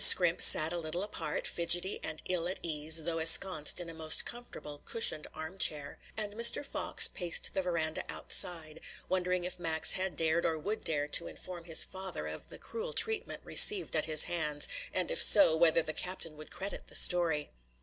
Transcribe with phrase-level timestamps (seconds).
[0.03, 4.25] Scrimp sat a little apart, fidgety and ill at ease, though ensconced in a most
[4.25, 6.65] comfortable, cushioned arm chair; and Mr.
[6.65, 11.65] Fox paced the veranda outside, wondering if Max had dared or would dare to inform
[11.65, 15.93] his father of the cruel treatment received at his hands, and if so, whether the
[15.93, 17.51] captain would credit the story.